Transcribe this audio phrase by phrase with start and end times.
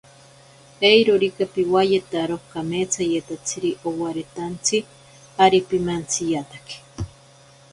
[0.89, 4.77] Eirorika piwayetaro kametsayetatsiri obaretantsi,
[5.43, 6.77] ari pimantsiyatake.